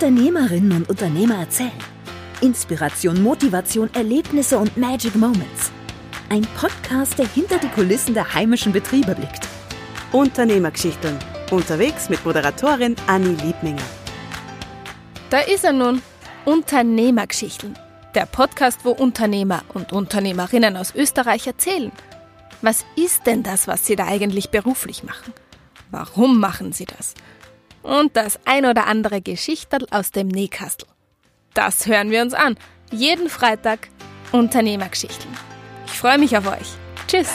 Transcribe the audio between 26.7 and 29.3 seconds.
sie das? Und das ein oder andere